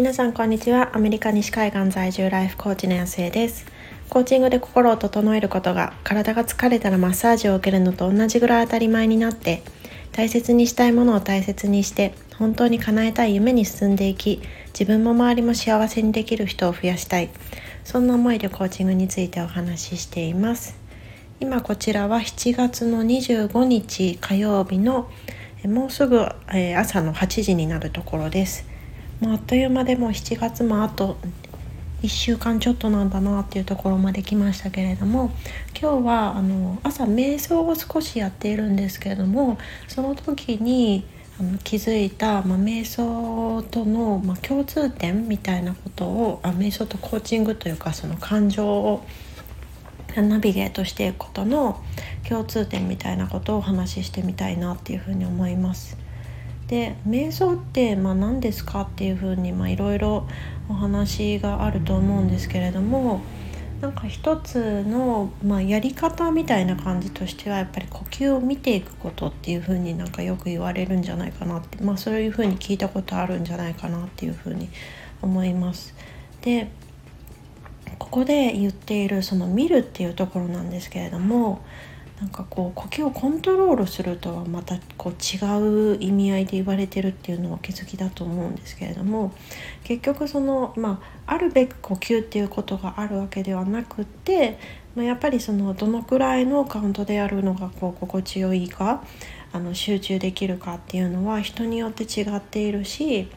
[0.00, 0.96] 皆さんこんにちは。
[0.96, 3.66] アメリカ西海岸在住ライフコーチの安江です。
[4.08, 9.62] コーチングで心を整えることが体が疲れたらマッサージを受けるのと同じぐらい当たり前になって
[10.12, 17.28] 大切にしたいものを大切にして本当に叶えたい夢に進んでいき自分も周りも幸せにできる人を増やしたい。
[17.84, 20.78] そんな思いでコーチングについてお話ししています。
[21.40, 25.10] 今こちらは7月の25日火曜日の
[25.66, 26.26] もうすぐ
[26.78, 28.69] 朝の8時になるところです。
[29.20, 31.16] まあ、あっという間でも7月もあと
[32.02, 35.30] 1週間ちょっとなんだなっていうところまで来ましたけれども
[35.78, 41.04] 今日はあの朝瞑想を少しやっているんですけれどもその時に
[41.38, 49.04] あの気づいた、まあ、瞑想との、まあ、共通点みたいなことをあ瞑想とコーチングというかその感情を
[50.16, 51.82] ナビゲートしていくことの
[52.28, 55.96] 共通点みたいなことをお話ししてみたいなっていうふうに思います。
[56.70, 60.28] で瞑想ってまあ何ですかっていうふうにいろいろ
[60.68, 63.22] お話があると思うんですけれども
[63.80, 74.68] なんか一つの、まあ、やり方みたいな感じとしてはやっぱり呼吸を見ていくことっていうふうになんかよく言われるんじゃないかなって、まあ、そういうふうに聞いたことあるんじゃないかなっていうふうに
[75.22, 75.94] 思います。
[76.42, 76.70] で
[77.98, 81.64] ここで言っているその見るっていうところなんですけれども
[82.20, 89.32] なんかこう呼吸をコントロールするとはまたこう違う意味合いで言われてるっていうのは気づきだと思うんですけれども
[89.84, 94.58] 結局その、まあ、あるべく呼吸っていうことがあるわけではなくって、
[94.94, 99.02] まあ、やっぱりそのどのくらいのカウントでやるのがこう心地よいか
[99.52, 103.30] あの集中できるかっていうのは人によって違っているし、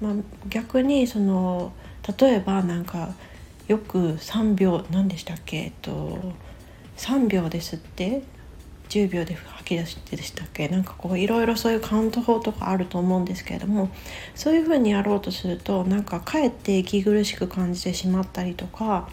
[0.00, 0.14] まあ、
[0.48, 1.72] 逆にその
[2.18, 3.14] 例えばなんか
[3.68, 6.32] よく3秒何でしたっけえっと
[7.00, 8.22] 3秒ですって
[8.90, 10.68] ？10秒で吐き出してでしたっけ？
[10.68, 13.88] なんかこういろいろそういうカウント法とかあると思うんですけれども
[14.34, 19.08] そういうふうにやろうとするとなんかかえって息苦しく感じてしまったりとか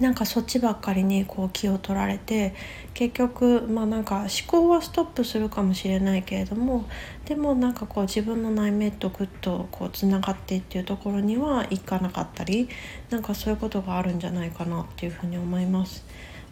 [0.00, 2.54] なんかそっちばっかりにこう気を取られて
[2.92, 6.86] 結局まあなんか思考はストップするかもしれないけれども
[7.24, 12.68] でもなんかこう自分の内面とぐっとこうつながってっていうところにはいかなかったり
[13.10, 16.04] なんかそういうことがあるんじゃないかなっていうふうに思います。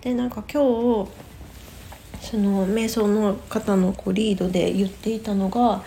[0.00, 1.10] でなんか今日
[2.20, 5.80] その瞑想の方のこうリードで言っていたのがなん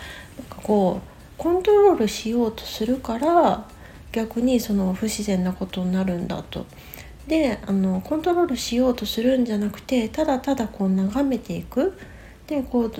[0.48, 3.66] かこうコントロールしようとするから
[4.12, 6.66] 逆にその不自然なことになるんだと。
[7.26, 11.96] であのコントロールしようとするんじゃなくてただただこう眺めていく
[12.48, 12.92] でこう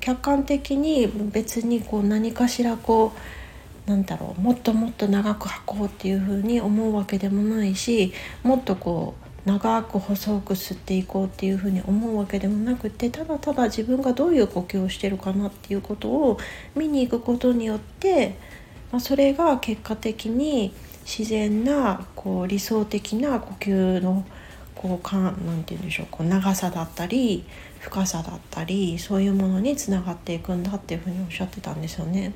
[0.00, 3.12] 客観的に別にこう何かしらこ
[3.86, 16.38] うなんだろうもっともっと長く履こうっていうふうに思うわけでもないしもっとこう長く細く吸っていこうっていうふうに思うわけでもなくてただただ自分がどういう呼吸をしてるかなっていうことを
[16.74, 18.36] 見に行くことによって、
[18.90, 20.74] まあ、それが結果的に
[21.04, 24.26] 自然なこう理想的な呼吸の
[24.74, 27.44] こうかなんて言うんでしょうこう長さだったり
[27.78, 32.34] 深さだったりそういうものにつながっていくんだっていうふうにおっしゃってたんですよね。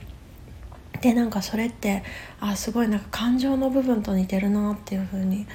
[1.00, 2.04] でなんかそれって
[2.40, 5.46] あすごいなんか感情の部分と似てるなっていうふうに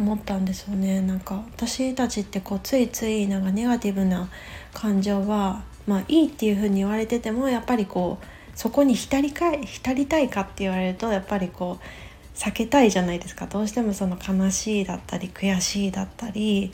[0.00, 1.00] 思ったんですよね。
[1.00, 4.28] なんか私たちってこうついついなんかネガティブな
[4.72, 8.24] 感情はまあいいっていうふうに言われててもやっぱりこう
[8.54, 13.46] そこに浸りかい浸りたいかって言われるとやっぱりこう避けたいじゃないですか。
[13.46, 16.72] どうしてもその悲しいだったり悔しいだったり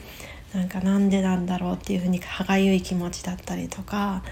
[0.55, 4.23] なんかなんでなんだろうっていうふうに歯がゆい気持ちだったりとか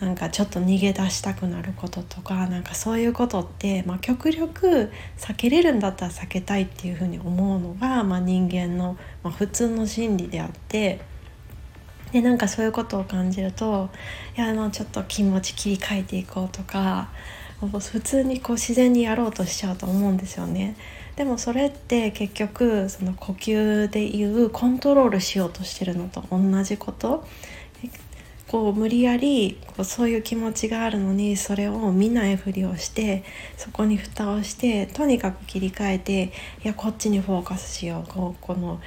[0.00, 11.00] なんかちょっと逃げ出したくなることとかなんかそういうことって、まあ、極力避けれるんだったら避けたいっていうふうに思うのが、まあ、人間の、まあ、普通の心理であって
[12.12, 13.90] でなんかそういうことを感じると
[14.36, 17.10] いやもうちょっと気持ち切り替えていこうとか
[17.60, 20.76] 普通にこう自然にやろうとしちゃうと思うんですよね。
[21.16, 27.26] でもそれって結局その呼吸でいうコントロールしようとしてるのと同じこと
[28.48, 33.24] こう無理やりこうそういう気持ちがあるのにそれを見ないふりをして
[33.56, 36.32] そこに蓋をしてとにかく切り替えて
[36.62, 38.10] いやこっちにフォーカスしよう。
[38.10, 38.80] こうこの、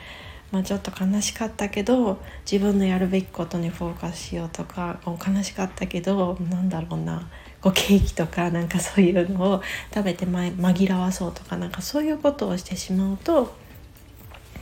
[0.52, 2.20] まあ、ちょっと悲しかったけど
[2.50, 7.30] 自分のやるべきことにフォーカスしようとかこう悲しかったけどなんだろうな
[7.62, 9.62] こうケーキとかなんかそういうのを
[9.94, 13.56] 食べて紛らわそうとかなんかそういうことをしてしまうと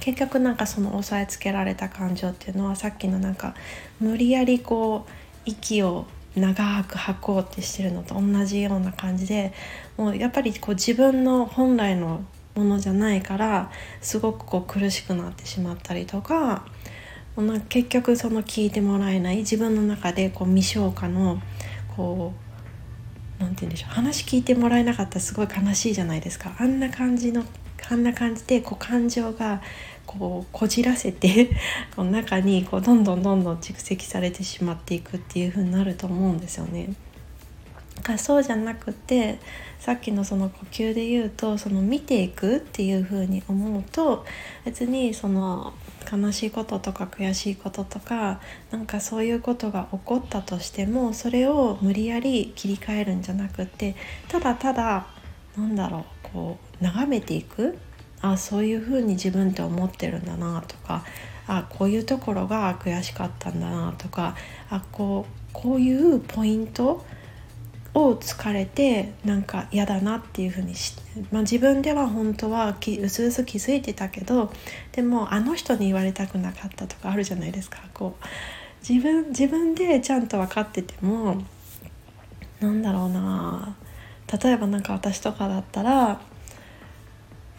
[0.06, 3.56] 結局なんかその押さえつけられた感情っていうのはさっきのなんか
[4.00, 5.12] 無理やりこう
[5.46, 6.06] 息を
[6.36, 9.52] 長く吐こうってしてるのと同じような感じで
[9.98, 12.24] もうやっぱりこう自分の本来の
[12.54, 16.68] ものじゃないからすごくこう苦しくなってしまったりとか
[17.70, 21.42] 結局その聞いてもらえない自分の中でこう未消化の
[21.98, 22.32] こ
[23.40, 26.56] う何て言うんでしょう話聞いてもらえなかったらすごい悲しいじゃないですか。
[26.60, 27.44] あんな感じの
[27.90, 29.62] あんな感じでこう感情が
[30.06, 31.50] こうこじらせて
[31.96, 36.90] この中にこうどんどんどんどん蓄積されてしまっていくっていう風になると思うんですよね。
[38.06, 39.40] かそうじゃなくて
[39.80, 44.26] さっきのその呼吸で言うとその見ていくっていう風に思うと
[44.64, 45.74] 別にその
[46.12, 48.40] 悲しいこととか悔しいこととか
[48.72, 53.96] なんかそういうことが起こったとしてもそれを無理やり切り替えるんじゃなくって
[54.28, 55.08] ただただ
[55.58, 57.78] なんだろうこう眺めていく？
[58.22, 61.04] あそういうふうに自分って思ってるんだなとか。
[61.48, 64.36] あこういうところが悔しかったんだなとか。
[64.70, 67.06] あこうこういうポイント
[67.94, 70.96] を疲れてなんか嫌だなっていうふうにし、
[71.32, 74.52] まあ、自分では本当はうすうす気づいてたけど
[74.92, 77.78] でもあの人に言われたくなかったとかあるじゃないですか。
[77.94, 78.26] こう
[78.88, 81.42] 自分自分でちゃんと分かってても
[82.60, 83.76] なんだろうな。
[84.44, 86.20] 例えば何か私とかだったら、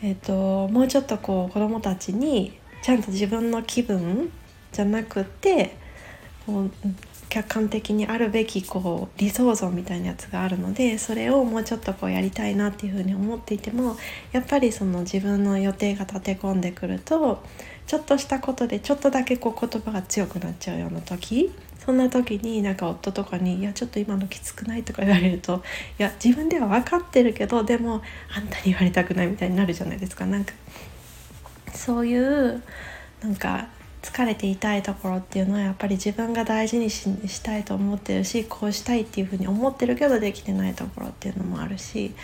[0.02, 4.30] えーと、もうちょっとこう子供たちにちゃんと自分の気分
[4.72, 5.76] じゃなくて
[6.44, 6.70] こう
[7.28, 13.96] 客観的にあるべきこう理想像みたいなやつがあるのでそれをもうちょっとこうやりたいなっていうふうに思っていても
[14.32, 17.42] やっぱりその自分の予定が立て込んでくると
[17.86, 21.52] ちょっとしたことでちょっとだけこう言葉が強くなっちゃうような時
[21.86, 25.62] そんな時になんか夫とかに「いやちょっと今のきつくない?」とか言われると
[25.98, 28.02] いや自分では分かってるけどでも
[28.36, 30.52] あんたに言われたくないみたいになるじゃないですかなんか
[31.72, 32.62] そういう
[33.22, 33.68] なんか
[34.02, 42.14] 疲れていたいところっていうのはやっぱり自分が大事にしたいと思ってるしこうしたいっていうふうに思ってるけどできてないところっていうのもあるし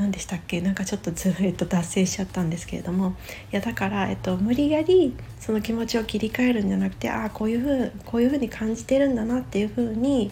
[0.00, 0.62] 何でしたっけ？
[0.62, 3.14] なんかちょっとずっと脱線しちゃったんですけれども。
[3.52, 10.30] いやだから、えっと、無理やりその気持ちを切り替えるんじゃなくてああこういうふうこういうふうに感じてるんだなっていうふうに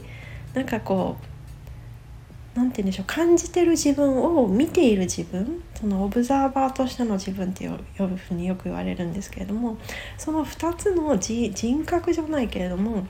[0.55, 9.77] なんかこう何て言うんでしょう感じてる自分を見ている自分そのオブザーバーとしての自分って呼ぶふうによく言われるんですけれども
[10.17, 13.07] その2つの人格じゃないけれども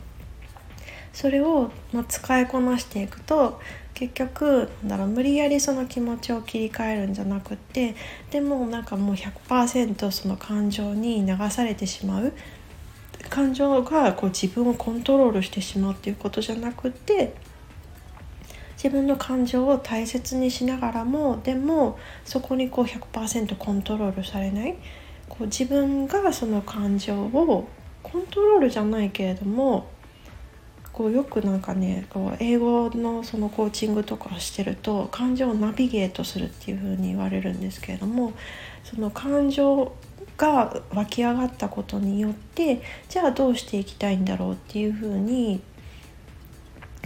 [1.18, 3.60] それを、ま使いこなしていくと
[3.92, 7.96] 結局なんだろう無理やりその気持ちを切り替えるんじゃなくって
[8.30, 12.32] でもなんかもう100%その感情に流されてしまう。
[13.30, 17.34] 感情がこう自分をコントロールしてしまうっていうことじゃなくって
[18.76, 24.76] 自分の感情を大切にしながらもでもそこにこう100%コントロールされない。
[25.28, 27.68] こう自分がその感情を
[28.04, 29.97] コントロールじゃないけれども
[30.98, 38.32] こうよくなんかねこう英語のそのコーチングとかしてると感情をナビゲートするっていう風に言われるんですけれども
[38.82, 39.92] その感情
[40.36, 45.60] が湧き上がったことによってじゃあどうしていきたいんだろうっていう風に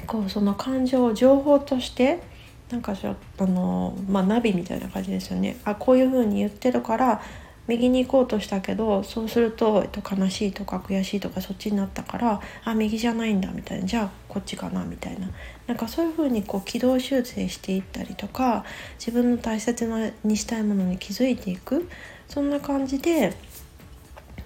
[0.07, 2.23] こうその感情を情報として
[2.71, 5.59] なんかあの、まあ、ナビみたいな感じですよね。
[5.65, 7.21] あこういう風に言ってるから
[7.69, 13.87] 右に行こうとしたけどそうすると、えっと、悲しいとか悔しいとかそっちになったからあ右じゃないんだみたいな。
[13.87, 15.31] じゃあこっちかなみたいな。
[15.67, 18.65] なんかそういう風にこう軌道修正していったりとか
[18.99, 21.89] 自分の大切なにしたいものに気づいていく。
[22.29, 23.35] そんな感じで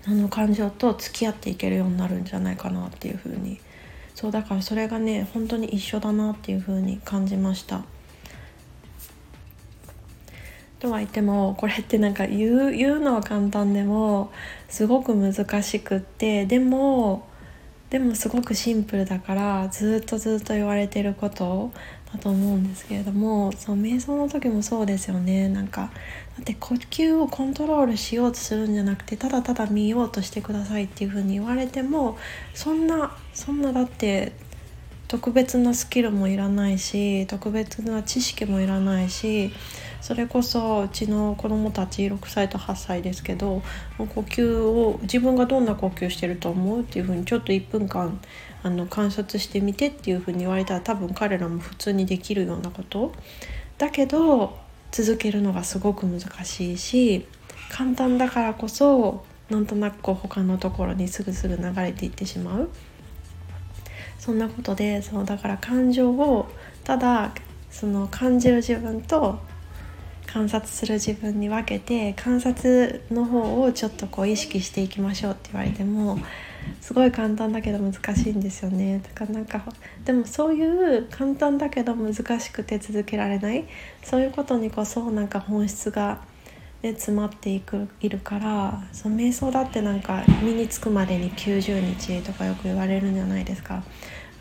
[0.07, 3.59] あの感情と付き合っていけるようになるんじゃないかなっていう風に。
[4.15, 7.85] そうだからそれがね本当に一緒だなっていう風に感じました。
[10.79, 14.31] とは言ってもこれってなんか言う言うのは簡単でも
[14.69, 17.27] すごく難しくってでも
[17.91, 21.71] でもすごくシンプルだからずっとずっと言われてること
[22.13, 25.49] だと思うんですけれどもその瞑想の時もそうですよね。
[25.49, 25.91] なんか
[26.37, 32.19] だって呼吸をコントロールしようとするんじゃなくてただただ見ようとしてくださいっていう風に言われても
[32.55, 34.33] そんなそんなだって
[35.09, 39.53] 特別なスキルもいらないし特別な知識もいらないし
[40.07, 43.61] それこそうちの子供たち6歳と8歳ですけど
[43.99, 48.21] 呼吸を自分がどんな呼吸してると思うっていうふうにちょっと1分間
[48.63, 53.13] あの観察してみてっていうふうに言われたら多分彼らも普通にできるようなこと。
[53.79, 54.57] だけど
[54.93, 57.27] 続けるのがすごく難しいし
[57.73, 62.71] 簡単だからこそなんとなくこう他のところにすぐすぐ流れていってしまう。
[64.21, 66.47] そんなことでそのだから感情を
[66.85, 67.33] ただ
[67.73, 69.41] その感じる自分と
[70.37, 76.19] 観察する自分に分けて観察の方をちょっとこう意識していきましょうって言われても
[76.83, 79.65] すごい簡単だけど難しいんですよねだからなんか
[80.05, 80.63] でもそうい
[80.99, 83.65] う簡単だけど難しくて続けられない
[84.05, 86.21] そういうことにこそなんか本質が
[86.83, 93.77] で詰まっていくいるからその瞑想だってなんか身につくまでに90日とかよく言われるんじゃないですか。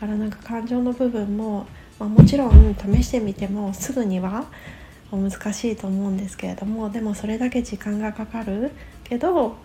[0.00, 1.66] からなんか感情の部分も、
[1.98, 4.44] まあ、もちろん試してみてもすぐには
[5.12, 8.72] 難しいと思うんですけれどもでもそれだけ時間がかかる
[9.04, 9.56] けど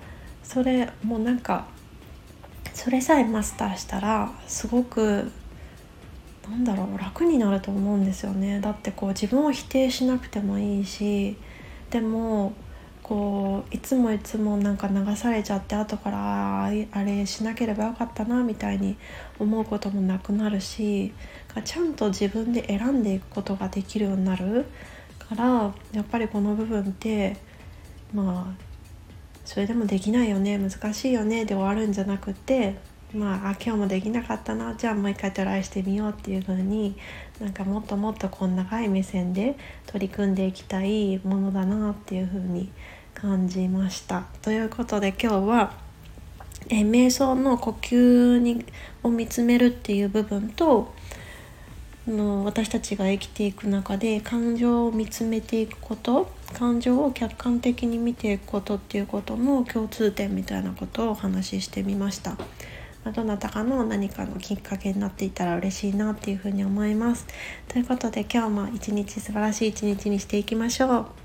[0.43, 1.67] それもうなんか
[2.73, 5.31] それさえマスターしたらすごく
[6.49, 8.59] なんだろう楽になると思うんですよね。
[8.59, 11.37] だってこう自分を否定しなくてもいいし
[11.91, 12.53] でも
[13.03, 18.97] こういつもいつもなんか流されちゃって後からあれしなければよかったなみたいに
[19.39, 21.13] 思うこともなくなるし
[21.65, 24.65] ちゃんと自分で選んでいくことができるようになる。
[25.35, 27.37] からやっぱりこの部分って
[28.13, 28.61] まあ
[29.45, 32.75] それでもできないよね難しいよねで終わるんじゃなくて
[33.13, 36.97] まああ今日もできなかったなじゃあもう一回トライしてみようっていう風に
[37.39, 39.57] なんかもっともっとこん長い目線で
[39.87, 42.69] 取り組んでいきたいものだなっていう風に
[43.13, 44.25] 感じました。
[44.41, 45.73] ということで今日は
[46.69, 48.65] え瞑想の呼吸に
[49.03, 50.93] を見つめるっていう部分と
[52.11, 62.37] の私たちが生きていく中で感情を見つめていくこと感情を客観的に見ていくことっていうことの共通点みたいなことをお話ししてみました。
[63.15, 67.25] どなたかの何かのきっかけになっていたら嬉しいなっていうふうに思います。
[67.67, 71.20] ということで今日も一日素晴らしい一日にしていきましょう。